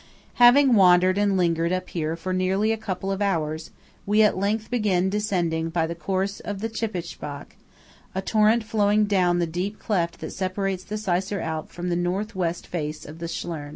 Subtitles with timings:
[0.41, 3.69] Having wandered and lingered up here for nearly a couple of hours,
[4.03, 7.51] we at length begin descending by the course of the Tschippitbach,
[8.15, 12.35] a torrent flowing down the deep cleft that separates the Seisser Alp from the North
[12.35, 13.69] West face of the Schlern.